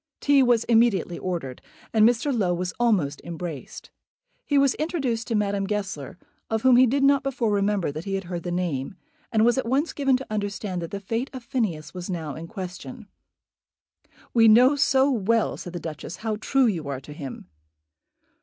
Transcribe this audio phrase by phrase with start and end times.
[0.19, 1.61] Tea was immediately ordered,
[1.93, 2.35] and Mr.
[2.35, 3.91] Low was almost embraced.
[4.47, 6.17] He was introduced to Madame Goesler,
[6.49, 8.95] of whom he did not before remember that he had heard the name,
[9.31, 12.47] and was at once given to understand that the fate of Phineas was now in
[12.47, 13.05] question.
[14.33, 17.47] "We know so well," said the Duchess, "how true you are to him."